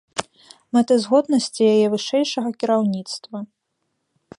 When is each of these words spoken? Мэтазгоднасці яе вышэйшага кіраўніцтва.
Мэтазгоднасці 0.77 1.63
яе 1.75 1.87
вышэйшага 1.95 2.49
кіраўніцтва. 2.65 3.37